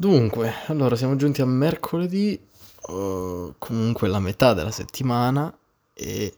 [0.00, 2.40] Dunque, allora siamo giunti a mercoledì,
[2.86, 5.52] uh, comunque la metà della settimana
[5.92, 6.34] e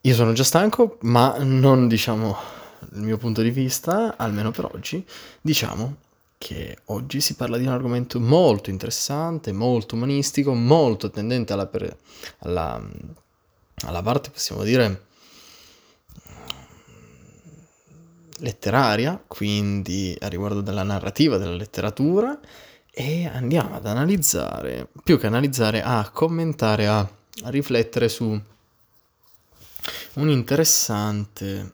[0.00, 2.36] io sono già stanco, ma non diciamo
[2.92, 5.04] il mio punto di vista, almeno per oggi,
[5.40, 5.96] diciamo
[6.38, 11.96] che oggi si parla di un argomento molto interessante, molto umanistico, molto tendente alla, per,
[12.38, 12.80] alla,
[13.86, 15.06] alla parte, possiamo dire,
[18.44, 22.38] letteraria, quindi a riguardo della narrativa, della letteratura,
[22.90, 28.40] e andiamo ad analizzare, più che analizzare, a commentare, a, a riflettere su
[30.14, 31.72] un interessante,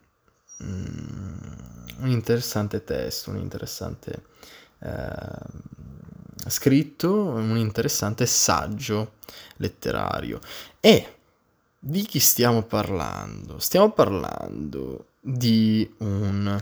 [0.60, 4.23] um, un interessante testo, un interessante
[4.78, 9.14] eh, scritto, un interessante saggio
[9.56, 10.40] letterario.
[10.80, 11.16] E
[11.78, 13.59] di chi stiamo parlando?
[13.59, 16.60] Stiamo parlando di un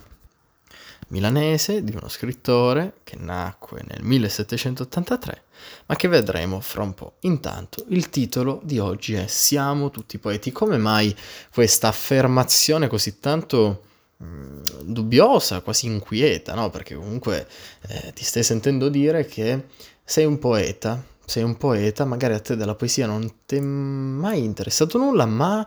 [1.09, 5.43] milanese, di uno scrittore che nacque nel 1783,
[5.87, 7.15] ma che vedremo fra un po'.
[7.21, 10.53] Intanto il titolo di oggi è Siamo tutti poeti.
[10.53, 11.15] Come mai
[11.53, 13.85] questa affermazione così tanto
[14.23, 16.71] mm, dubbiosa, quasi inquieta, no?
[16.71, 17.47] Perché comunque
[17.89, 19.67] eh, ti stai sentendo dire che
[20.05, 24.45] sei un poeta, sei un poeta, magari a te della poesia non ti è mai
[24.45, 25.67] interessato nulla, ma...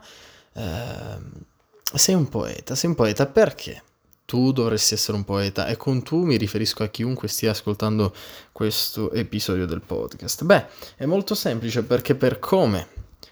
[0.54, 1.50] Eh,
[1.98, 3.84] sei un poeta, sei un poeta perché?
[4.26, 8.14] Tu dovresti essere un poeta e con tu mi riferisco a chiunque stia ascoltando
[8.52, 10.44] questo episodio del podcast.
[10.46, 12.88] Beh, è molto semplice perché per come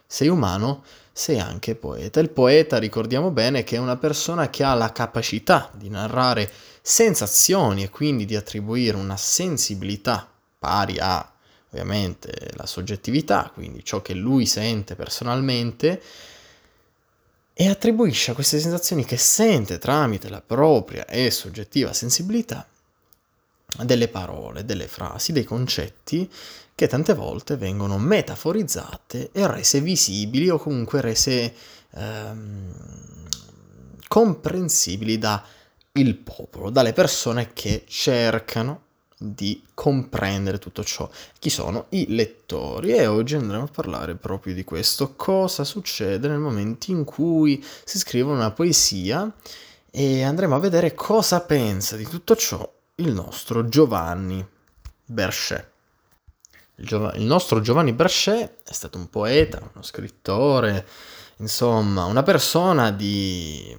[0.06, 2.20] sei umano sei anche poeta.
[2.20, 6.50] Il poeta, ricordiamo bene, che è una persona che ha la capacità di narrare
[6.82, 11.34] sensazioni e quindi di attribuire una sensibilità pari a
[11.72, 16.02] ovviamente la soggettività, quindi ciò che lui sente personalmente
[17.62, 22.66] e attribuisce a queste sensazioni che sente tramite la propria e soggettiva sensibilità
[23.84, 26.32] delle parole, delle frasi, dei concetti
[26.74, 31.54] che tante volte vengono metaforizzate e rese visibili o comunque rese
[31.96, 32.74] ehm,
[34.08, 35.44] comprensibili dal
[36.24, 38.84] popolo, dalle persone che cercano
[39.22, 41.10] di comprendere tutto ciò.
[41.40, 42.94] Chi sono i lettori?
[42.94, 45.14] E oggi andremo a parlare proprio di questo.
[45.16, 49.30] Cosa succede nel momento in cui si scrive una poesia
[49.92, 54.46] e andremo a vedere cosa pensa di tutto ciò il nostro Giovanni
[55.04, 55.68] Berchet.
[56.76, 60.88] Il, Giov- il nostro Giovanni Berchet è stato un poeta, uno scrittore,
[61.38, 63.76] insomma, una persona di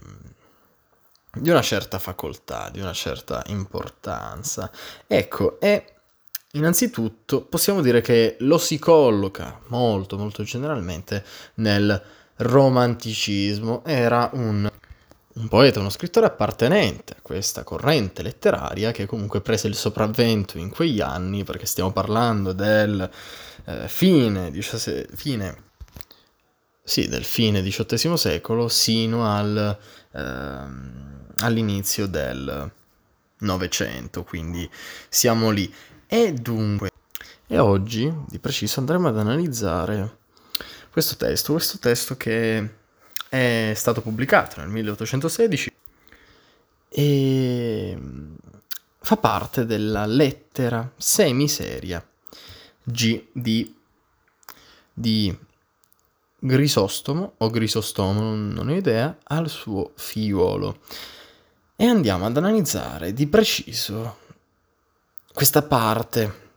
[1.32, 4.70] di una certa facoltà, di una certa importanza.
[5.06, 5.84] Ecco, e
[6.52, 11.24] innanzitutto possiamo dire che lo si colloca molto, molto generalmente
[11.54, 12.02] nel
[12.36, 13.84] romanticismo.
[13.84, 14.68] Era un,
[15.34, 20.70] un poeta, uno scrittore appartenente a questa corrente letteraria che comunque prese il sopravvento in
[20.70, 23.08] quegli anni, perché stiamo parlando del
[23.66, 25.68] eh, fine, diciase, fine,
[26.82, 29.78] sì, del fine XVIII secolo sino al...
[30.12, 32.71] Ehm, all'inizio del
[33.39, 34.69] Novecento, quindi
[35.09, 35.73] siamo lì.
[36.06, 36.91] E dunque,
[37.47, 40.19] e oggi di preciso andremo ad analizzare
[40.91, 42.78] questo testo, questo testo che
[43.28, 45.73] è stato pubblicato nel 1816
[46.89, 47.99] e
[48.99, 52.05] fa parte della lettera semiseria
[52.83, 53.75] G di,
[54.93, 55.39] di
[56.39, 60.78] Grisostomo o Grisostomo, non ho idea, al suo figliuolo
[61.80, 64.18] e andiamo ad analizzare di preciso
[65.32, 66.48] questa parte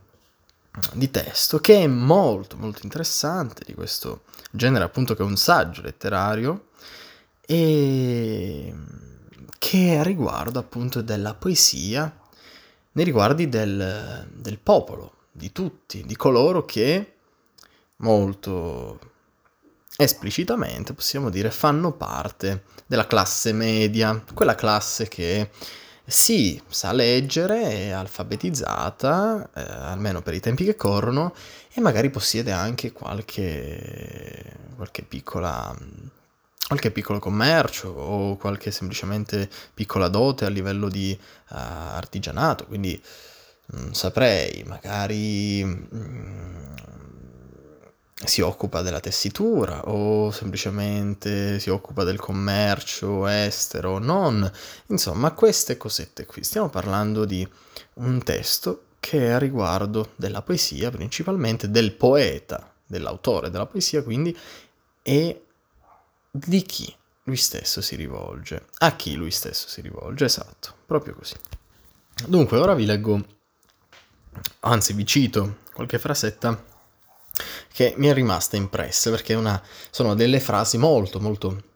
[0.92, 5.82] di testo che è molto molto interessante di questo genere appunto che è un saggio
[5.82, 6.72] letterario
[7.40, 8.76] e
[9.58, 12.14] che riguarda appunto della poesia
[12.92, 17.14] nei riguardi del, del popolo, di tutti, di coloro che
[17.98, 19.00] molto
[19.98, 25.50] esplicitamente, possiamo dire, fanno parte della classe media, quella classe che
[26.06, 31.34] sì, sa leggere, è alfabetizzata, eh, almeno per i tempi che corrono,
[31.74, 35.76] e magari possiede anche qualche, qualche piccola
[36.66, 43.00] qualche piccolo commercio o qualche semplicemente piccola dote a livello di uh, artigianato, quindi
[43.68, 46.74] non mm, saprei, magari mm,
[48.14, 54.50] si occupa della tessitura o semplicemente si occupa del commercio estero, non.
[54.88, 56.44] Insomma, queste cosette qui.
[56.44, 57.48] Stiamo parlando di
[57.96, 64.38] un testo che è a riguardo della poesia, principalmente del poeta, dell'autore della poesia, quindi,
[65.02, 65.46] e
[66.32, 66.94] di chi
[67.24, 68.68] lui stesso si rivolge.
[68.80, 71.36] A chi lui stesso si rivolge, esatto, proprio così.
[72.28, 73.26] Dunque, ora vi leggo
[74.62, 76.72] anzi vi cito qualche frasetta
[77.74, 81.72] che mi è rimasta impressa perché una, sono delle frasi molto molto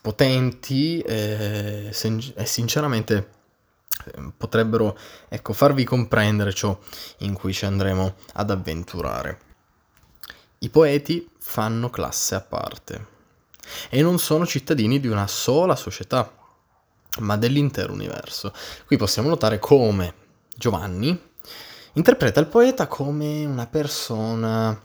[0.00, 3.30] potenti e, e sinceramente
[4.14, 4.96] ehm, potrebbero
[5.28, 6.78] ecco, farvi comprendere ciò
[7.18, 9.40] in cui ci andremo ad avventurare.
[10.60, 13.06] I poeti fanno classe a parte
[13.90, 16.32] e non sono cittadini di una sola società,
[17.18, 18.52] ma dell'intero universo.
[18.86, 20.14] Qui possiamo notare come
[20.56, 21.32] Giovanni
[21.94, 24.80] interpreta il poeta come una persona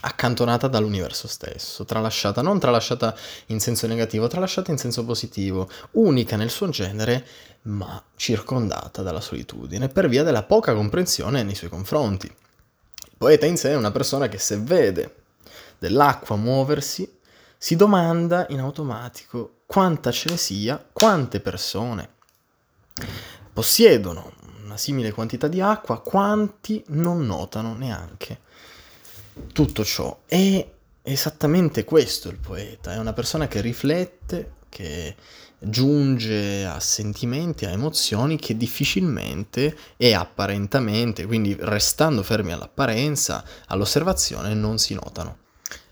[0.00, 3.16] accantonata dall'universo stesso, tralasciata, non tralasciata
[3.46, 7.26] in senso negativo, tralasciata in senso positivo, unica nel suo genere,
[7.62, 12.26] ma circondata dalla solitudine, per via della poca comprensione nei suoi confronti.
[12.26, 15.14] Il poeta in sé è una persona che se vede
[15.78, 17.10] dell'acqua muoversi,
[17.58, 22.10] si domanda in automatico quanta ce ne sia, quante persone
[23.52, 24.32] possiedono
[24.64, 28.40] una simile quantità di acqua, quanti non notano neanche
[29.52, 30.20] tutto ciò.
[30.26, 30.70] È
[31.02, 35.14] esattamente questo il poeta, è una persona che riflette, che
[35.58, 44.78] giunge a sentimenti, a emozioni che difficilmente e apparentemente, quindi restando fermi all'apparenza, all'osservazione, non
[44.78, 45.38] si notano.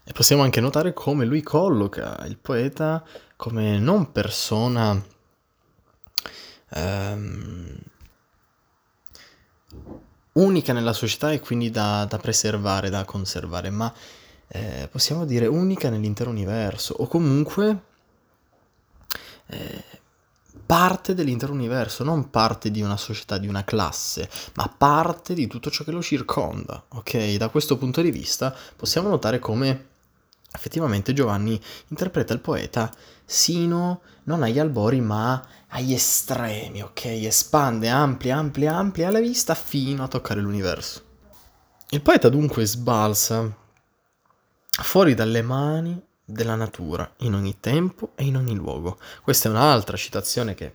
[0.05, 3.03] E possiamo anche notare come lui colloca il poeta
[3.37, 5.03] come non persona
[6.71, 7.79] ehm,
[10.35, 13.93] unica nella società e quindi da, da preservare, da conservare, ma
[14.49, 17.83] eh, possiamo dire unica nell'intero universo o comunque
[19.47, 19.85] eh,
[20.67, 25.71] parte dell'intero universo, non parte di una società, di una classe, ma parte di tutto
[25.71, 26.83] ciò che lo circonda.
[26.89, 29.93] Ok, da questo punto di vista possiamo notare come
[30.55, 32.91] effettivamente Giovanni interpreta il poeta
[33.25, 37.05] sino non agli albori ma agli estremi, ok?
[37.05, 41.03] Espande, amplia, amplia, amplia la vista fino a toccare l'universo.
[41.91, 43.53] Il poeta dunque sbalza
[44.83, 48.99] fuori dalle mani della natura, in ogni tempo e in ogni luogo.
[49.23, 50.73] Questa è un'altra citazione che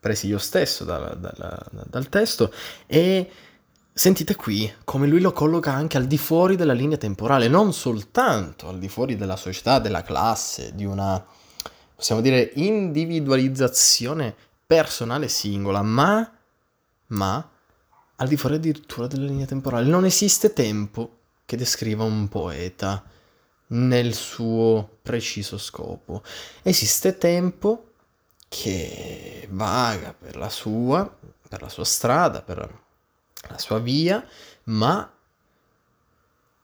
[0.00, 2.52] presi io stesso dal, dal, dal testo
[2.86, 3.30] e
[3.98, 8.68] Sentite qui come lui lo colloca anche al di fuori della linea temporale, non soltanto
[8.68, 11.26] al di fuori della società, della classe, di una,
[11.96, 16.32] possiamo dire, individualizzazione personale singola, ma,
[17.08, 17.50] ma
[18.14, 19.88] al di fuori addirittura della linea temporale.
[19.88, 23.02] Non esiste tempo che descriva un poeta
[23.66, 26.22] nel suo preciso scopo.
[26.62, 27.94] Esiste tempo
[28.46, 31.18] che vaga per la sua,
[31.48, 32.86] per la sua strada, per
[33.48, 34.24] la sua via,
[34.64, 35.12] ma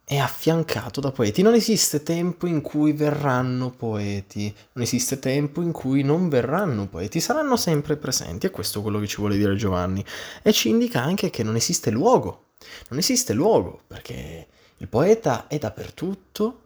[0.06, 1.40] è affiancato da poeti.
[1.42, 7.20] Non esiste tempo in cui verranno poeti, non esiste tempo in cui non verranno poeti,
[7.20, 10.04] saranno sempre presenti, è questo quello che ci vuole dire Giovanni.
[10.42, 12.48] E ci indica anche che non esiste luogo,
[12.88, 16.60] non esiste luogo, perché il poeta è dappertutto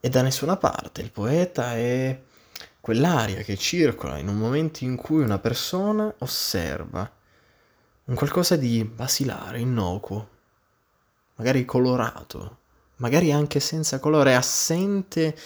[0.00, 2.18] e da nessuna parte, il poeta è
[2.80, 7.18] quell'aria che circola in un momento in cui una persona osserva
[8.10, 10.28] un qualcosa di basilare, innocuo,
[11.36, 12.58] magari colorato,
[12.96, 15.36] magari anche senza colore, assente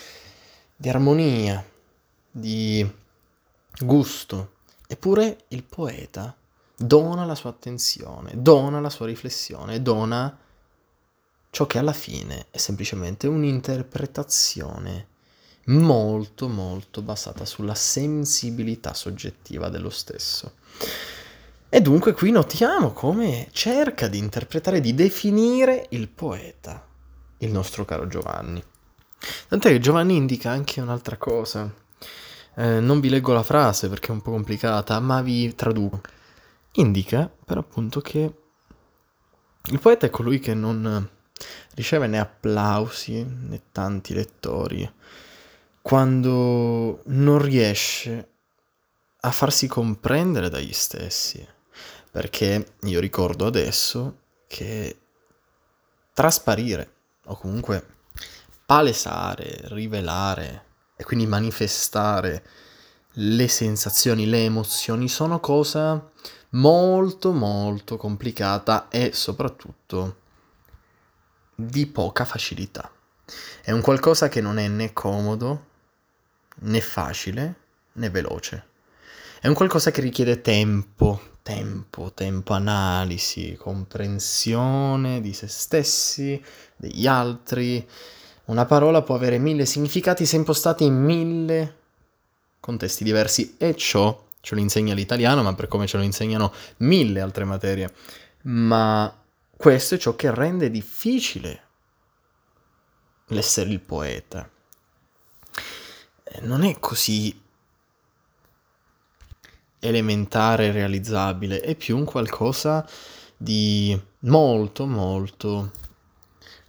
[0.74, 1.62] di armonia,
[2.30, 2.90] di
[3.80, 4.52] gusto.
[4.86, 6.34] Eppure il poeta
[6.74, 10.34] dona la sua attenzione, dona la sua riflessione, dona
[11.50, 15.08] ciò che alla fine è semplicemente un'interpretazione
[15.66, 20.54] molto molto basata sulla sensibilità soggettiva dello stesso.
[21.74, 26.86] E dunque qui notiamo come cerca di interpretare, di definire il poeta,
[27.38, 28.62] il nostro caro Giovanni.
[29.48, 31.68] Tant'è che Giovanni indica anche un'altra cosa.
[32.54, 36.00] Eh, non vi leggo la frase perché è un po' complicata, ma vi traduco.
[36.74, 38.34] Indica per appunto che
[39.64, 41.08] il poeta è colui che non
[41.74, 44.88] riceve né applausi né tanti lettori
[45.82, 48.28] quando non riesce
[49.22, 51.53] a farsi comprendere dagli stessi
[52.14, 54.98] perché io ricordo adesso che
[56.12, 56.92] trasparire
[57.24, 57.84] o comunque
[58.64, 62.44] palesare, rivelare e quindi manifestare
[63.14, 66.08] le sensazioni, le emozioni sono cosa
[66.50, 70.18] molto molto complicata e soprattutto
[71.52, 72.88] di poca facilità.
[73.60, 75.66] È un qualcosa che non è né comodo,
[76.60, 77.54] né facile,
[77.94, 78.66] né veloce.
[79.40, 86.42] È un qualcosa che richiede tempo, tempo, tempo, analisi, comprensione di se stessi,
[86.74, 87.86] degli altri.
[88.46, 91.76] Una parola può avere mille significati se impostati in mille
[92.60, 97.20] contesti diversi e ciò ce lo insegna l'italiano, ma per come ce lo insegnano mille
[97.20, 97.92] altre materie.
[98.44, 99.14] Ma
[99.54, 101.62] questo è ciò che rende difficile
[103.26, 104.48] l'essere il poeta.
[106.24, 107.38] Eh, non è così
[109.86, 112.86] elementare realizzabile, è più un qualcosa
[113.36, 115.72] di molto molto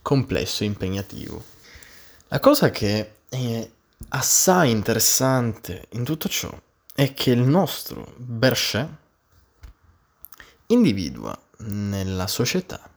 [0.02, 1.44] complesso e impegnativo.
[2.28, 3.70] La cosa che è
[4.10, 6.54] assai interessante in tutto ciò
[6.94, 8.90] è che il nostro Berchet
[10.68, 12.90] individua nella società,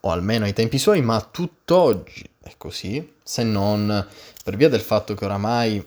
[0.00, 4.06] o almeno ai tempi suoi, ma tutt'oggi è così, se non
[4.44, 5.84] per via del fatto che oramai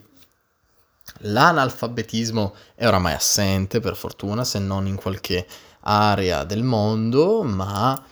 [1.22, 5.46] l'analfabetismo è oramai assente, per fortuna, se non in qualche
[5.82, 8.04] area del mondo, ma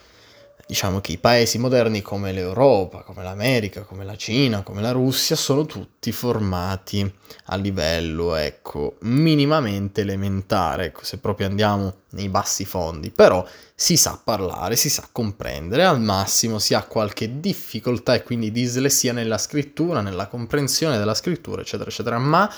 [0.70, 5.34] diciamo che i paesi moderni come l'Europa, come l'America, come la Cina, come la Russia
[5.34, 7.12] sono tutti formati
[7.46, 14.20] a livello, ecco, minimamente elementare, ecco, se proprio andiamo nei bassi fondi, però si sa
[14.22, 20.02] parlare, si sa comprendere, al massimo si ha qualche difficoltà e quindi dislessia nella scrittura,
[20.02, 22.48] nella comprensione della scrittura, eccetera, eccetera, ma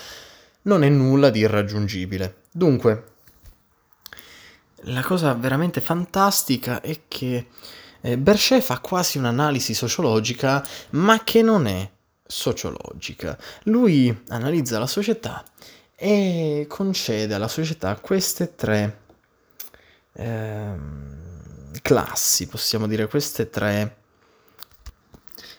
[0.63, 2.43] non è nulla di irraggiungibile.
[2.51, 3.05] Dunque,
[4.87, 7.47] la cosa veramente fantastica è che
[8.01, 11.89] eh, Berchet fa quasi un'analisi sociologica, ma che non è
[12.25, 13.39] sociologica.
[13.65, 15.45] Lui analizza la società
[15.95, 19.01] e concede alla società queste tre
[20.15, 20.75] eh,
[21.81, 23.97] classi, possiamo dire queste tre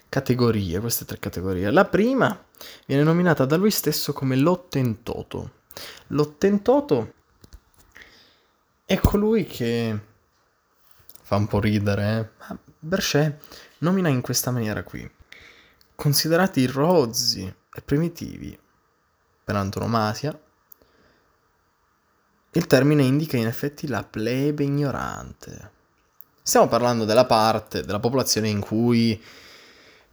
[0.10, 1.72] categorie, queste tre categorie.
[1.72, 2.38] La prima
[2.86, 5.62] viene nominata da lui stesso come l'ottentoto.
[6.08, 7.13] L'ottentoto
[8.86, 10.00] è colui che
[11.22, 12.29] fa un po' ridere, eh?
[12.39, 13.41] ma Berchet
[13.79, 15.10] nomina in questa maniera qui.
[15.96, 18.58] Considerati rozzi e primitivi
[19.43, 20.38] per antonomasia,
[22.55, 25.72] il termine indica in effetti la plebe ignorante.
[26.41, 29.22] Stiamo parlando della parte della popolazione in cui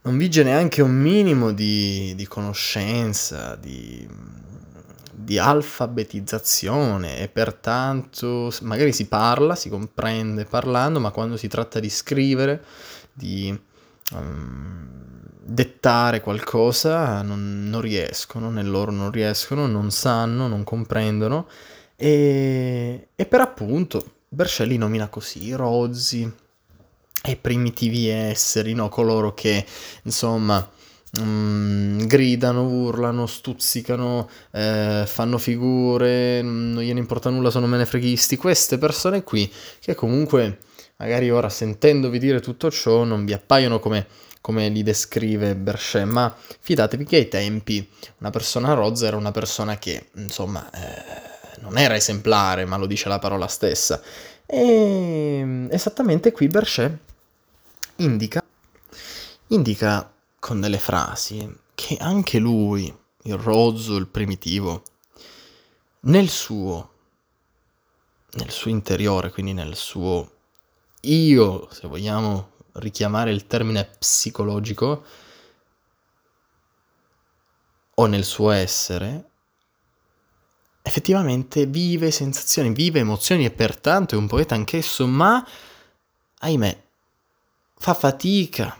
[0.03, 4.07] non vige neanche un minimo di, di conoscenza, di,
[5.11, 11.89] di alfabetizzazione e pertanto magari si parla, si comprende parlando, ma quando si tratta di
[11.89, 12.63] scrivere,
[13.13, 13.55] di
[14.13, 14.89] um,
[15.43, 21.47] dettare qualcosa, non, non, riescono, nel loro non riescono, non sanno, non comprendono.
[21.95, 26.31] E, e per appunto Bercelli nomina così rozzi
[27.23, 28.89] e primitivi esseri, no?
[28.89, 29.65] coloro che
[30.03, 30.67] insomma
[31.19, 38.37] Mm, gridano, urlano, stuzzicano, eh, fanno figure, non gliene importa nulla, sono menefreghisti.
[38.37, 39.51] Queste persone qui,
[39.81, 40.59] che comunque
[40.97, 44.07] magari ora sentendovi dire tutto ciò non vi appaiono come,
[44.39, 47.85] come li descrive Berchet, ma fidatevi che ai tempi
[48.19, 53.09] una persona rozza era una persona che, insomma, eh, non era esemplare, ma lo dice
[53.09, 54.01] la parola stessa.
[54.45, 57.09] E esattamente qui Berchet
[58.03, 58.43] indica,
[59.47, 62.93] indica con delle frasi che anche lui,
[63.23, 64.83] il rozzo, il primitivo,
[66.01, 66.89] nel suo,
[68.33, 70.29] nel suo interiore, quindi nel suo
[71.01, 75.03] io, se vogliamo richiamare il termine psicologico,
[77.95, 79.29] o nel suo essere,
[80.81, 85.45] effettivamente vive sensazioni, vive emozioni e pertanto è un poeta anch'esso, ma,
[86.39, 86.83] ahimè,
[87.81, 88.77] fa fatica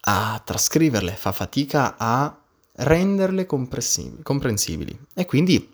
[0.00, 2.36] a trascriverle, fa fatica a
[2.72, 5.06] renderle comprensibili.
[5.14, 5.72] E quindi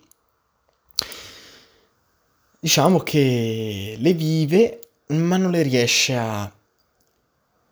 [2.61, 6.53] diciamo che le vive, ma non le riesce a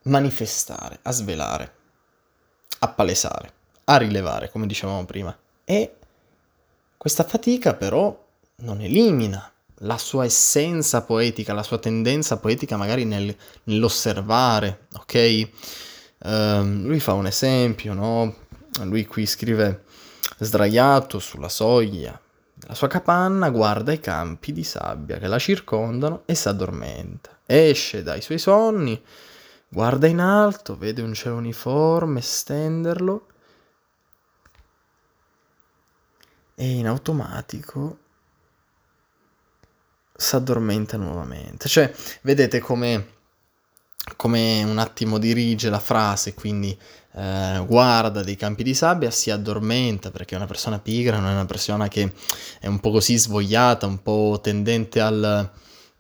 [0.05, 1.75] manifestare, a svelare,
[2.79, 3.53] a palesare,
[3.85, 5.39] a rilevare, come dicevamo prima.
[5.63, 5.95] E
[6.97, 8.19] questa fatica però
[8.61, 15.49] non elimina la sua essenza poetica, la sua tendenza poetica magari nel, nell'osservare, ok?
[16.19, 18.35] Uh, lui fa un esempio, no?
[18.85, 19.85] Lui qui scrive
[20.39, 22.19] sdraiato sulla soglia
[22.55, 27.39] della sua capanna, guarda i campi di sabbia che la circondano e si addormenta.
[27.45, 29.01] Esce dai suoi sonni,
[29.69, 33.27] guarda in alto, vede un cielo uniforme stenderlo
[36.55, 37.99] e in automatico
[40.17, 41.69] si addormenta nuovamente.
[41.69, 41.93] Cioè,
[42.23, 43.15] vedete come
[44.15, 46.77] come un attimo dirige la frase, quindi
[47.15, 51.33] eh, guarda dei campi di sabbia, si addormenta perché è una persona pigra, non è
[51.33, 52.13] una persona che
[52.61, 55.51] è un po' così svogliata, un po' tendente al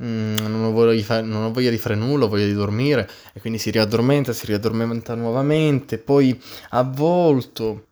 [0.02, 2.54] mm, non, ho voglia di fare, non ho voglia di fare nulla, ho voglia di
[2.54, 7.87] dormire e quindi si riaddormenta, si riaddormenta nuovamente, poi avvolto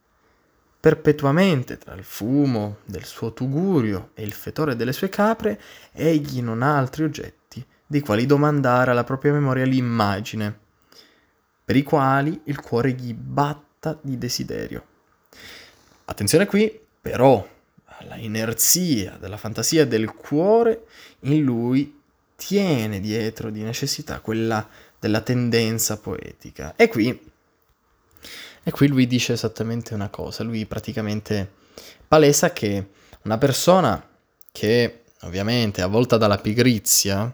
[0.84, 5.58] perpetuamente tra il fumo del suo tugurio e il fetore delle sue capre,
[5.92, 10.58] egli non ha altri oggetti dei quali domandare alla propria memoria l'immagine,
[11.64, 14.84] per i quali il cuore gli batta di desiderio.
[16.04, 17.48] Attenzione qui, però,
[17.84, 20.84] alla inerzia della fantasia del cuore
[21.20, 21.98] in lui
[22.36, 24.68] tiene dietro di necessità quella
[25.00, 26.74] della tendenza poetica.
[26.76, 27.32] E qui,
[28.64, 31.52] e qui lui dice esattamente una cosa, lui praticamente
[32.08, 32.88] palesa che
[33.22, 34.02] una persona
[34.50, 37.30] che ovviamente è avvolta dalla pigrizia,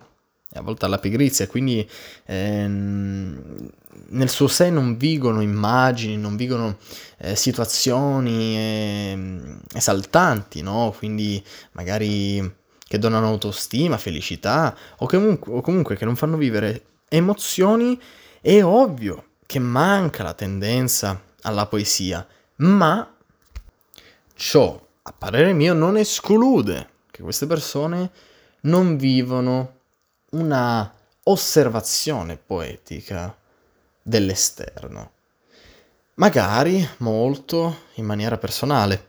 [0.48, 1.88] è avvolta dalla pigrizia, quindi
[2.26, 3.70] ehm,
[4.08, 6.78] nel suo sé non vigono immagini, non vigono
[7.18, 10.92] eh, situazioni eh, esaltanti, no?
[10.96, 12.58] Quindi magari
[12.88, 18.00] che donano autostima, felicità, o comunque, o comunque che non fanno vivere emozioni,
[18.40, 22.24] è ovvio che manca la tendenza alla poesia,
[22.58, 23.16] ma
[24.36, 28.12] ciò, a parere mio, non esclude che queste persone
[28.60, 29.78] non vivono
[30.30, 33.36] una osservazione poetica
[34.00, 35.10] dell'esterno.
[36.14, 39.06] Magari molto in maniera personale,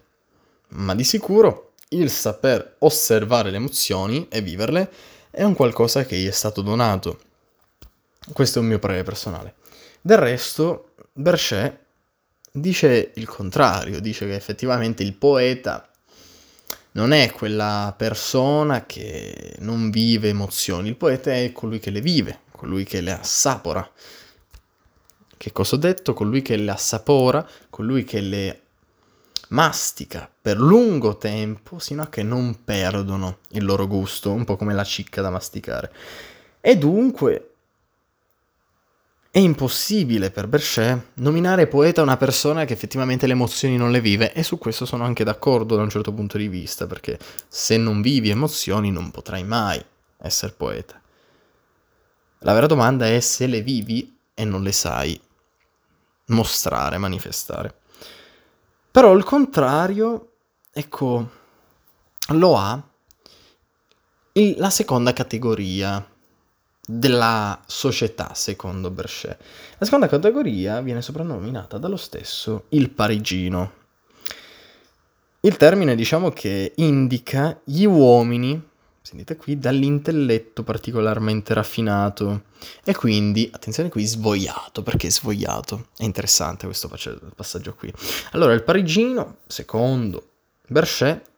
[0.69, 4.91] ma di sicuro il saper osservare le emozioni e viverle
[5.29, 7.19] è un qualcosa che gli è stato donato.
[8.33, 9.59] Questo è un mio parere personale.
[10.03, 11.77] Del resto, Berchet
[12.51, 15.87] dice il contrario, dice che effettivamente il poeta
[16.93, 22.39] non è quella persona che non vive emozioni, il poeta è colui che le vive,
[22.51, 23.87] colui che le assapora.
[25.37, 26.13] Che cosa ho detto?
[26.13, 28.61] Colui che le assapora, colui che le
[29.49, 34.73] mastica per lungo tempo sino a che non perdono il loro gusto, un po' come
[34.73, 35.93] la cicca da masticare.
[36.59, 37.50] E dunque
[39.33, 44.33] è impossibile per Berchet nominare poeta una persona che effettivamente le emozioni non le vive
[44.33, 48.01] e su questo sono anche d'accordo da un certo punto di vista, perché se non
[48.01, 49.81] vivi emozioni non potrai mai
[50.17, 51.01] essere poeta.
[52.39, 55.19] La vera domanda è se le vivi e non le sai
[56.25, 57.73] mostrare, manifestare.
[58.91, 60.33] Però il contrario,
[60.73, 61.29] ecco,
[62.27, 62.83] lo ha
[64.33, 66.10] la seconda categoria
[66.99, 69.37] della società, secondo Berchet.
[69.77, 73.73] La seconda categoria viene soprannominata dallo stesso il parigino.
[75.41, 78.69] Il termine diciamo che indica gli uomini
[79.01, 82.43] sentite qui, dall'intelletto particolarmente raffinato
[82.83, 85.87] e quindi, attenzione qui, svogliato, perché svogliato?
[85.97, 86.89] È interessante questo
[87.35, 87.91] passaggio qui.
[88.31, 90.29] Allora, il parigino, secondo
[90.67, 91.29] Berchet,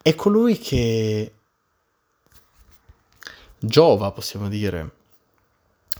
[0.00, 1.32] è colui che
[3.62, 4.90] giova, possiamo dire,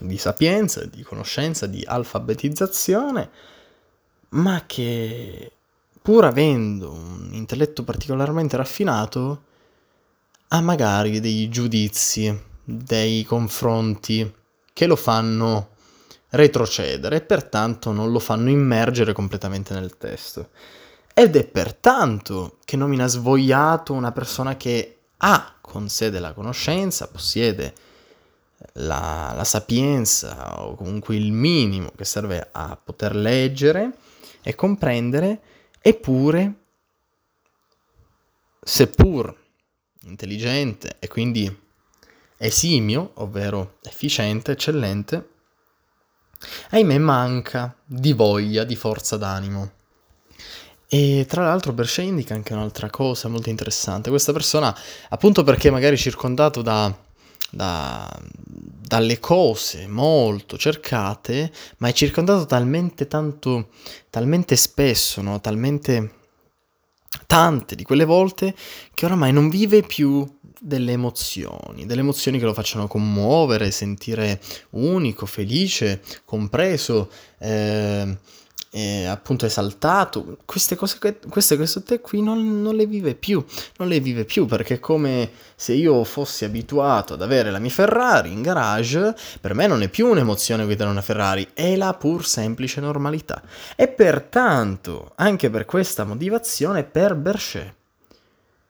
[0.01, 3.31] di sapienza, di conoscenza, di alfabetizzazione,
[4.31, 5.53] ma che
[6.01, 9.43] pur avendo un intelletto particolarmente raffinato,
[10.49, 14.31] ha magari dei giudizi, dei confronti
[14.73, 15.69] che lo fanno
[16.31, 20.49] retrocedere e pertanto non lo fanno immergere completamente nel testo.
[21.15, 27.75] Ed è pertanto che nomina svogliato una persona che ha con sé della conoscenza, possiede
[28.75, 33.93] la, la sapienza o comunque il minimo che serve a poter leggere
[34.43, 35.41] e comprendere,
[35.81, 36.55] eppure,
[38.61, 39.37] seppur
[40.05, 41.61] intelligente e quindi
[42.37, 45.29] esimio, ovvero efficiente, eccellente,
[46.71, 49.81] ahimè manca di voglia, di forza d'animo.
[50.95, 54.11] E tra l'altro Berchet indica anche un'altra cosa molto interessante.
[54.11, 54.77] Questa persona,
[55.09, 56.95] appunto perché magari circondato da,
[57.49, 63.71] da, dalle cose molto cercate, ma è circondato talmente tanto,
[64.11, 65.41] talmente spesso, no?
[65.41, 66.13] talmente
[67.27, 68.55] tante di quelle volte
[68.93, 75.25] che oramai non vive più delle emozioni, delle emozioni che lo facciano commuovere, sentire unico,
[75.25, 78.15] felice, compreso, eh,
[78.75, 83.45] eh, appunto esaltato, queste cose, queste te qui non, non, le vive più,
[83.77, 87.69] non le vive più perché è come se io fossi abituato ad avere la mia
[87.69, 92.27] Ferrari in garage, per me non è più un'emozione guidare una Ferrari, è la pur
[92.27, 93.43] semplice normalità.
[93.77, 97.75] E pertanto, anche per questa motivazione, per Berchet,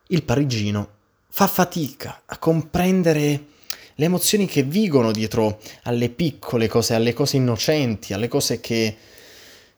[0.09, 0.89] il parigino
[1.29, 3.45] fa fatica a comprendere
[3.95, 8.97] le emozioni che vigono dietro alle piccole cose, alle cose innocenti, alle cose che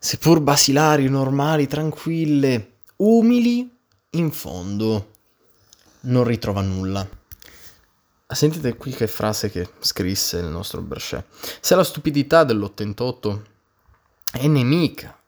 [0.05, 3.75] seppur basilari, normali, tranquille, umili,
[4.11, 5.12] in fondo
[6.01, 7.09] non ritrova nulla.
[8.27, 11.25] Sentite qui che frase che scrisse il nostro Berchet.
[11.59, 13.40] Se la stupidità dell'88
[14.33, 15.19] è nemica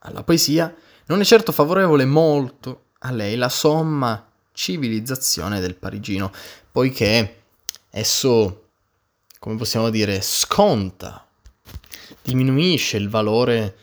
[0.00, 0.74] alla poesia,
[1.06, 4.22] non è certo favorevole molto a lei la somma
[4.52, 6.30] civilizzazione del parigino,
[6.70, 7.42] poiché
[7.88, 8.64] esso
[9.38, 11.26] come possiamo dire, sconta,
[12.20, 13.76] diminuisce il valore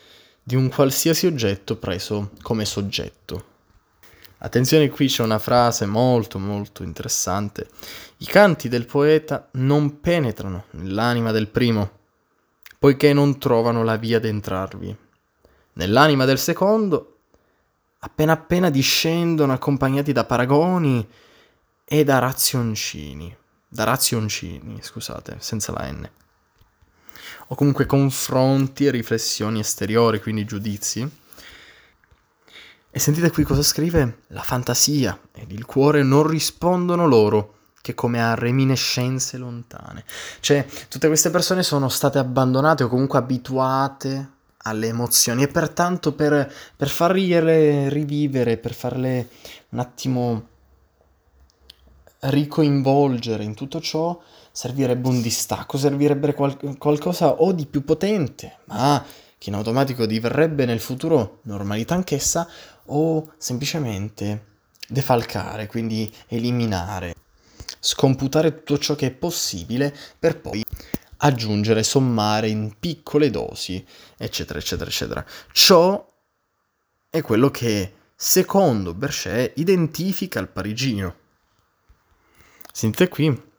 [0.46, 3.52] di un qualsiasi oggetto preso come soggetto.
[4.38, 7.66] Attenzione, qui c'è una frase molto molto interessante.
[8.18, 11.90] I canti del poeta non penetrano nell'anima del primo,
[12.78, 14.94] poiché non trovano la via d'entrarvi.
[15.72, 17.20] Nell'anima del secondo,
[18.00, 21.08] appena appena discendono accompagnati da paragoni
[21.82, 23.34] e da razioncini.
[23.66, 26.10] Da razioncini, scusate, senza la N.
[27.48, 31.22] O comunque confronti e riflessioni esteriori, quindi giudizi
[32.96, 34.18] e sentite qui cosa scrive?
[34.28, 40.04] La fantasia ed il cuore non rispondono loro che come a reminiscenze lontane.
[40.38, 46.48] Cioè, tutte queste persone sono state abbandonate o comunque abituate alle emozioni e pertanto per,
[46.76, 49.28] per fargliele rivivere, per farle
[49.70, 50.48] un attimo
[52.20, 54.16] ricoinvolgere in tutto ciò,
[54.54, 59.04] servirebbe un distacco, servirebbe qual- qualcosa o di più potente, ma
[59.36, 62.48] che in automatico diverrebbe nel futuro normalità anch'essa,
[62.86, 64.52] o semplicemente
[64.86, 67.16] defalcare, quindi eliminare,
[67.80, 70.62] scomputare tutto ciò che è possibile per poi
[71.16, 73.84] aggiungere, sommare in piccole dosi,
[74.16, 75.26] eccetera, eccetera, eccetera.
[75.50, 76.12] Ciò
[77.10, 81.16] è quello che, secondo Berchet, identifica il parigino.
[82.72, 83.52] Sentite qui,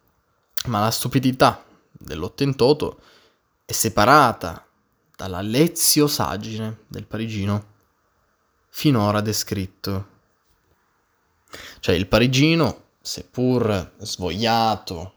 [0.66, 3.00] ma la stupidità dell'Ottentotto
[3.66, 4.66] è separata
[5.16, 7.74] dalla leziosaggine del parigino
[8.70, 10.14] finora descritto.
[11.80, 15.14] Cioè il parigino, seppur svogliato,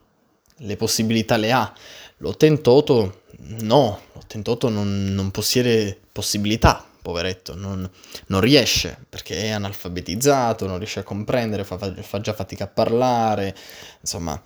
[0.58, 1.72] le possibilità le ha,
[2.18, 7.88] l'ottentoto no, l'ottentoto non, non possiede possibilità, poveretto, non,
[8.26, 13.56] non, riesce perché è analfabetizzato, non riesce a comprendere, fa, fa già fatica a parlare,
[14.00, 14.40] insomma,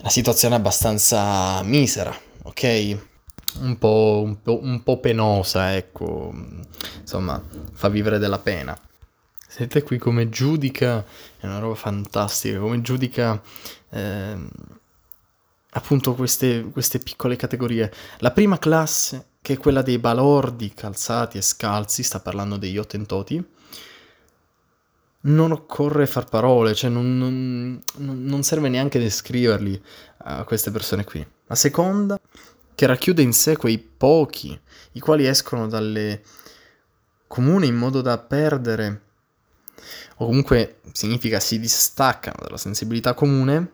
[0.00, 2.98] una situazione abbastanza misera, ok?
[3.60, 6.32] un po', un, po', un po', penosa, ecco,
[7.00, 8.78] insomma, fa vivere della pena.
[9.48, 11.04] Siete qui come giudica,
[11.38, 13.40] è una roba fantastica, come giudica
[13.90, 14.36] eh,
[15.70, 17.92] appunto queste, queste piccole categorie.
[18.18, 23.44] La prima classe, che è quella dei balordi calzati e scalzi, sta parlando degli ottentoti,
[25.22, 29.82] non occorre far parole, cioè non, non, non serve neanche descriverli
[30.18, 31.26] a queste persone qui.
[31.46, 32.18] La seconda
[32.74, 34.58] che racchiude in sé quei pochi,
[34.92, 36.22] i quali escono dalle
[37.26, 39.02] comune in modo da perdere,
[40.18, 43.72] o comunque significa si distaccano dalla sensibilità comune,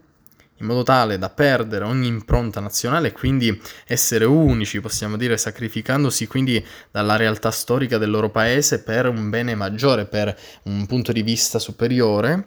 [0.58, 6.26] in modo tale da perdere ogni impronta nazionale e quindi essere unici, possiamo dire, sacrificandosi
[6.26, 11.22] quindi dalla realtà storica del loro paese per un bene maggiore, per un punto di
[11.22, 12.46] vista superiore,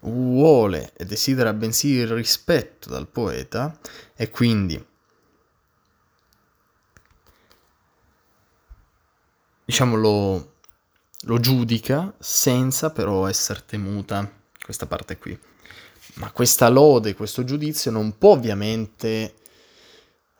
[0.00, 3.78] vuole e desidera bensì il rispetto dal poeta
[4.14, 4.84] e quindi
[9.64, 10.54] diciamo lo,
[11.22, 14.30] lo giudica senza però essere temuta
[14.62, 15.38] questa parte qui.
[16.14, 19.34] Ma questa lode, questo giudizio non può ovviamente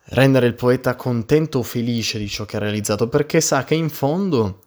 [0.09, 3.89] rendere il poeta contento o felice di ciò che ha realizzato, perché sa che in
[3.89, 4.61] fondo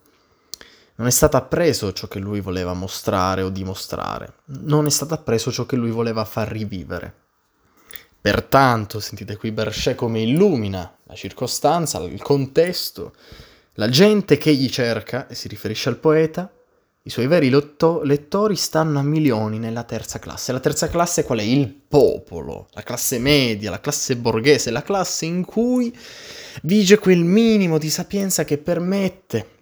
[0.97, 5.53] non è stato appreso ciò che lui voleva mostrare o dimostrare, non è stato appreso
[5.53, 7.15] ciò che lui voleva far rivivere.
[8.21, 13.15] Pertanto, sentite qui Berchet come illumina la circostanza, il contesto,
[13.75, 16.53] la gente che gli cerca, e si riferisce al poeta,
[17.09, 20.53] i suoi veri lotto- lettori stanno a milioni nella terza classe.
[20.53, 21.43] La terza classe qual è?
[21.43, 25.97] Il popolo, la classe media, la classe borghese, la classe in cui
[26.65, 29.57] vige quel minimo di sapienza che permette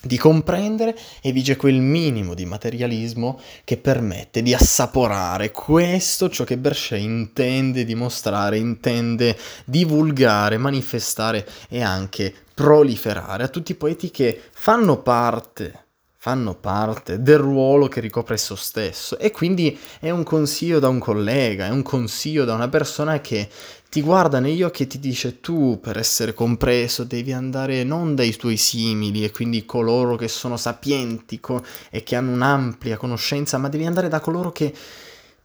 [0.00, 6.56] di comprendere e vige quel minimo di materialismo che permette di assaporare questo ciò che
[6.56, 14.98] Berchet intende dimostrare, intende divulgare, manifestare e anche proliferare a tutti i poeti che fanno
[15.02, 15.85] parte
[16.26, 19.16] fanno parte del ruolo che ricopre esso stesso.
[19.16, 23.48] E quindi è un consiglio da un collega, è un consiglio da una persona che
[23.88, 28.34] ti guarda negli occhi e ti dice tu per essere compreso devi andare non dai
[28.34, 33.68] tuoi simili e quindi coloro che sono sapienti co- e che hanno un'ampia conoscenza, ma
[33.68, 34.74] devi andare da coloro che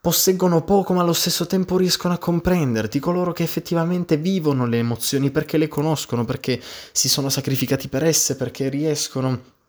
[0.02, 5.30] posseggono poco ma allo stesso tempo riescono a comprenderti, coloro che effettivamente vivono le emozioni
[5.30, 6.60] perché le conoscono, perché
[6.92, 9.60] si sono sacrificati per esse, perché riescono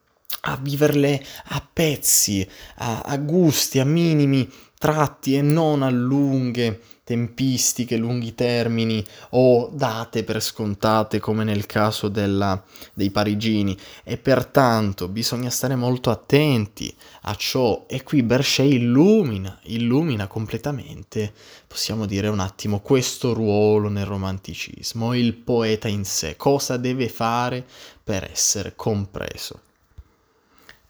[0.40, 7.96] a viverle a pezzi, a, a gusti, a minimi tratti e non a lunghe tempistiche,
[7.96, 12.62] lunghi termini o date per scontate come nel caso della,
[12.94, 13.76] dei parigini.
[14.02, 17.84] E pertanto bisogna stare molto attenti a ciò.
[17.88, 21.32] E qui Berchet illumina, illumina completamente,
[21.66, 27.64] possiamo dire un attimo, questo ruolo nel romanticismo, il poeta in sé, cosa deve fare
[28.02, 29.60] per essere compreso.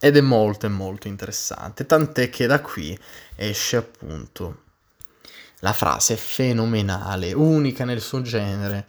[0.05, 2.99] Ed è molto molto interessante, tant'è che da qui
[3.37, 4.63] esce appunto
[5.61, 8.87] la frase fenomenale, unica nel suo genere,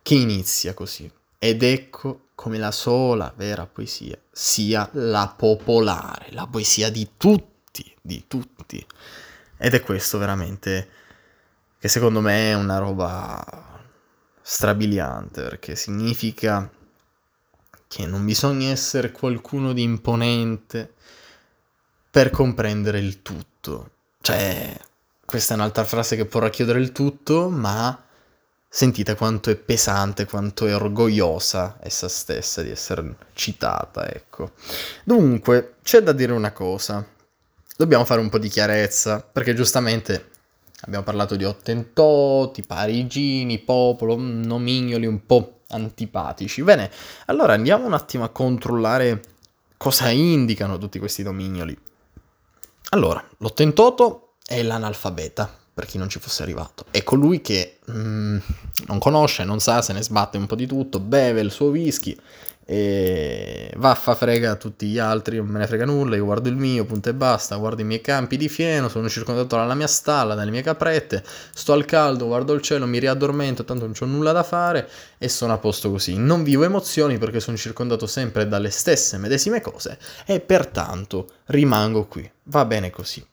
[0.00, 1.12] che inizia così.
[1.38, 8.24] Ed ecco come la sola vera poesia sia la popolare, la poesia di tutti, di
[8.26, 8.82] tutti.
[9.58, 10.88] Ed è questo veramente
[11.78, 13.84] che secondo me è una roba
[14.40, 16.70] strabiliante, perché significa
[17.96, 20.92] che non bisogna essere qualcuno di imponente
[22.10, 23.92] per comprendere il tutto.
[24.20, 24.78] Cioè,
[25.24, 28.04] questa è un'altra frase che può racchiudere il tutto, ma
[28.68, 34.50] sentite quanto è pesante, quanto è orgogliosa essa stessa di essere citata, ecco.
[35.02, 37.02] Dunque, c'è da dire una cosa.
[37.78, 40.32] Dobbiamo fare un po' di chiarezza, perché giustamente
[40.82, 46.62] abbiamo parlato di ottentoti, parigini, popolo, nomignoli un po' antipatici.
[46.62, 46.90] Bene,
[47.26, 49.22] allora andiamo un attimo a controllare
[49.76, 51.76] cosa indicano tutti questi dominioli.
[52.90, 56.84] Allora, l'ottentoto è l'analfabeta, per chi non ci fosse arrivato.
[56.90, 58.38] È colui che mm,
[58.86, 62.16] non conosce, non sa, se ne sbatte un po' di tutto, beve il suo whisky
[62.68, 66.84] e vaffa frega tutti gli altri, non me ne frega nulla, io guardo il mio,
[66.84, 70.50] punto e basta, guardo i miei campi di fieno, sono circondato dalla mia stalla, dalle
[70.50, 71.22] mie caprette,
[71.54, 75.28] sto al caldo, guardo il cielo, mi riaddormento, tanto non ho nulla da fare e
[75.28, 76.16] sono a posto così.
[76.16, 82.28] Non vivo emozioni perché sono circondato sempre dalle stesse medesime cose e pertanto rimango qui.
[82.44, 83.24] Va bene così.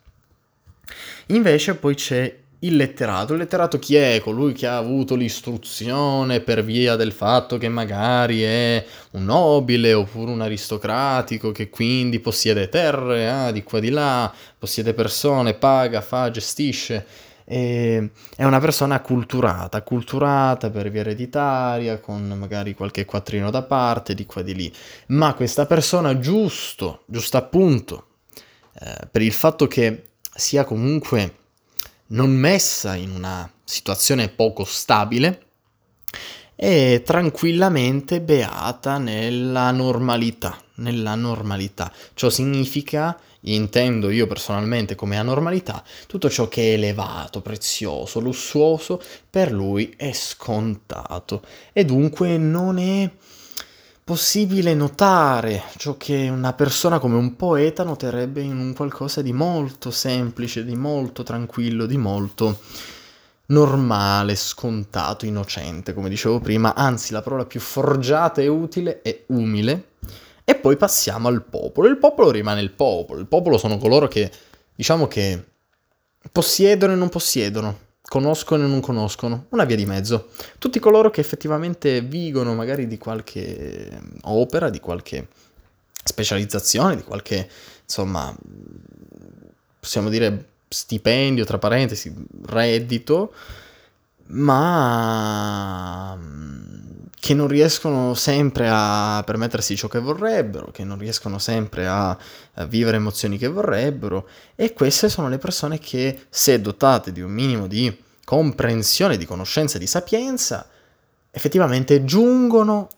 [1.27, 3.33] Invece poi c'è il letterato.
[3.33, 4.19] Il letterato chi è?
[4.21, 10.31] Colui che ha avuto l'istruzione per via del fatto che magari è un nobile oppure
[10.31, 16.31] un aristocratico che quindi possiede terre ah, di qua di là, possiede persone, paga, fa,
[16.31, 17.05] gestisce.
[17.45, 24.13] E è una persona culturata, culturata per via ereditaria, con magari qualche quattrino da parte,
[24.13, 24.73] di qua di lì.
[25.07, 28.05] Ma questa persona, giusto, giusto appunto,
[28.79, 31.41] eh, per il fatto che sia comunque
[32.13, 35.41] non messa in una situazione poco stabile,
[36.55, 41.91] è tranquillamente beata nella normalità, nella normalità.
[42.13, 49.51] Ciò significa, intendo io personalmente come anormalità, tutto ciò che è elevato, prezioso, lussuoso, per
[49.51, 53.09] lui è scontato e dunque non è
[54.03, 59.91] possibile notare ciò che una persona come un poeta noterebbe in un qualcosa di molto
[59.91, 62.59] semplice, di molto tranquillo, di molto
[63.47, 69.91] normale, scontato, innocente, come dicevo prima, anzi la parola più forgiata e utile è umile.
[70.45, 71.87] E poi passiamo al popolo.
[71.87, 73.19] Il popolo rimane il popolo.
[73.19, 74.29] Il popolo sono coloro che,
[74.75, 75.41] diciamo che,
[76.29, 80.29] possiedono e non possiedono conoscono e non conoscono, una via di mezzo.
[80.59, 83.89] Tutti coloro che effettivamente vigono magari di qualche
[84.23, 85.27] opera, di qualche
[86.03, 87.49] specializzazione, di qualche,
[87.83, 88.35] insomma,
[89.79, 92.13] possiamo dire stipendio, tra parentesi,
[92.45, 93.33] reddito,
[94.27, 96.17] ma
[97.23, 102.65] che non riescono sempre a permettersi ciò che vorrebbero, che non riescono sempre a, a,
[102.65, 107.67] vivere emozioni che vorrebbero e queste sono le persone che se dotate di un minimo
[107.67, 110.67] di comprensione, di conoscenza, di sapienza,
[111.31, 112.89] effettivamente giungono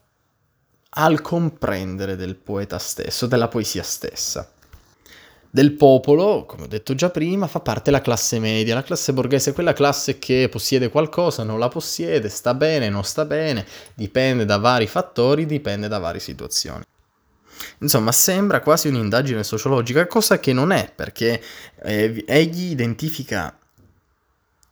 [0.90, 4.54] al comprendere del poeta stesso, della poesia stessa.
[5.56, 9.54] Del popolo, come ho detto già prima, fa parte la classe media, la classe borghese,
[9.54, 14.58] quella classe che possiede qualcosa, non la possiede, sta bene, non sta bene, dipende da
[14.58, 16.84] vari fattori, dipende da varie situazioni.
[17.78, 21.42] Insomma, sembra quasi un'indagine sociologica, cosa che non è, perché
[21.84, 23.58] eh, egli identifica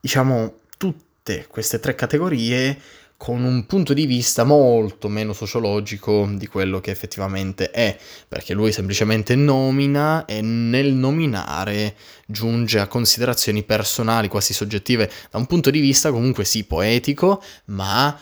[0.02, 2.78] diciamo, tutte queste tre categorie
[3.24, 8.74] con un punto di vista molto meno sociologico di quello che effettivamente è, perché lui
[8.74, 15.80] semplicemente nomina e nel nominare giunge a considerazioni personali, quasi soggettive, da un punto di
[15.80, 18.20] vista comunque sì poetico, ma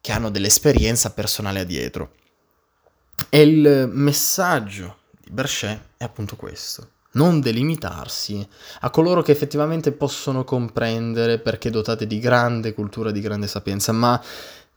[0.00, 2.14] che hanno dell'esperienza personale dietro.
[3.28, 8.46] E il messaggio di Berchet è appunto questo non delimitarsi
[8.80, 14.20] a coloro che effettivamente possono comprendere perché dotate di grande cultura, di grande sapienza, ma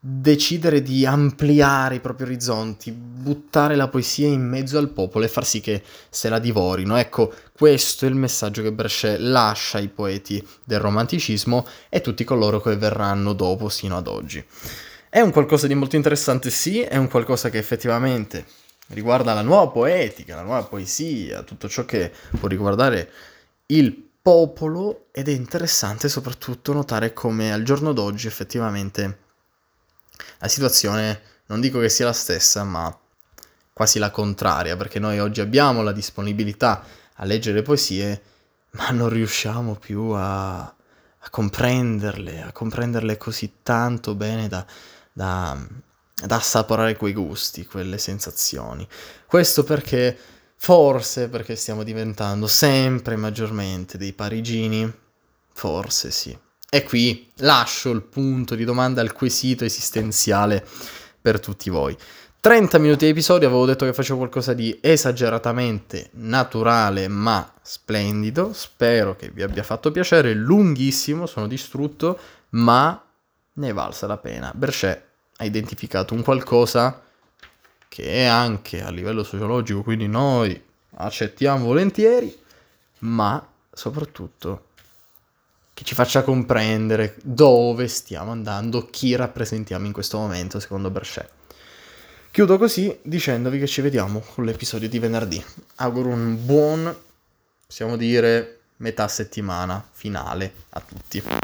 [0.08, 5.46] decidere di ampliare i propri orizzonti, buttare la poesia in mezzo al popolo e far
[5.46, 6.96] sì che se la divorino.
[6.98, 12.62] Ecco, questo è il messaggio che Brescia lascia ai poeti del romanticismo e tutti coloro
[12.62, 14.46] che verranno dopo sino ad oggi.
[15.10, 18.46] È un qualcosa di molto interessante, sì, è un qualcosa che effettivamente
[18.88, 23.12] riguarda la nuova poetica, la nuova poesia, tutto ciò che può riguardare
[23.68, 29.24] il popolo ed è interessante soprattutto notare come al giorno d'oggi effettivamente
[30.40, 32.96] la situazione non dico che sia la stessa, ma
[33.74, 36.84] quasi la contraria, perché noi oggi abbiamo la disponibilità
[37.16, 38.22] a leggere poesie,
[38.72, 44.66] ma non riusciamo più a, a comprenderle, a comprenderle così tanto bene da,
[45.12, 45.58] da,
[46.24, 48.88] da assaporare quei gusti, quelle sensazioni.
[49.26, 50.18] Questo perché,
[50.56, 54.92] forse perché stiamo diventando sempre maggiormente dei parigini,
[55.52, 56.38] forse sì.
[56.70, 60.66] E qui lascio il punto di domanda al quesito esistenziale
[61.22, 61.96] per tutti voi.
[62.40, 69.16] 30 minuti di episodio, avevo detto che facevo qualcosa di esageratamente naturale ma splendido, spero
[69.16, 73.04] che vi abbia fatto piacere, lunghissimo, sono distrutto, ma
[73.54, 74.52] ne è valsa la pena.
[74.54, 77.02] Berchet ha identificato un qualcosa
[77.88, 80.62] che è anche a livello sociologico, quindi noi
[80.98, 82.36] accettiamo volentieri,
[83.00, 84.68] ma soprattutto
[85.74, 91.30] che ci faccia comprendere dove stiamo andando, chi rappresentiamo in questo momento secondo Berchet.
[92.32, 95.44] Chiudo così dicendovi che ci vediamo con l'episodio di venerdì.
[95.76, 96.94] Auguro un buon,
[97.66, 101.22] possiamo dire, metà settimana finale a tutti.